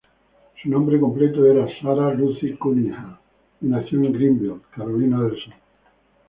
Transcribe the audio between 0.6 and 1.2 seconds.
nombre